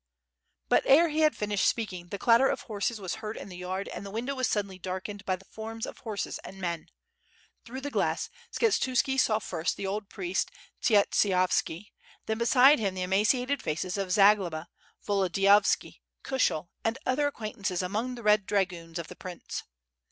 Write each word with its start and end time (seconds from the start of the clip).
But 0.67 0.81
ere 0.87 1.09
he 1.09 1.19
had 1.19 1.37
finished 1.37 1.67
speaking 1.67 2.07
the 2.07 2.17
clatter 2.17 2.47
of 2.49 2.61
horses 2.61 2.99
was 2.99 3.17
heard 3.21 3.37
in 3.37 3.49
the 3.49 3.55
yard 3.57 3.87
and 3.87 4.03
the 4.03 4.09
window 4.09 4.33
was 4.33 4.49
suddenly 4.49 4.79
darkened 4.79 5.23
by 5.25 5.35
the 5.35 5.45
forms 5.45 5.85
of 5.85 5.99
horses 5.99 6.39
and 6.43 6.59
men. 6.59 6.87
Through 7.65 7.81
the 7.81 7.91
glass 7.91 8.31
Skshe 8.51 8.79
tuski 8.79 9.19
saw 9.19 9.37
first 9.37 9.77
the 9.77 9.85
old 9.85 10.09
priest 10.09 10.49
Tsietsishovski, 10.81 11.91
then 12.25 12.39
beside 12.39 12.79
him 12.79 12.95
the 12.95 13.03
emaciated 13.03 13.61
faces 13.61 13.95
of 13.95 14.11
Zagloba, 14.11 14.69
Volodiyovski, 15.05 16.01
Kushel, 16.23 16.69
and 16.83 16.97
other 17.05 17.27
acquaintances 17.27 17.83
among 17.83 18.15
the 18.15 18.23
red 18.23 18.47
dragoons 18.47 18.97
of 18.97 19.07
the 19.07 19.15
prince. 19.15 19.61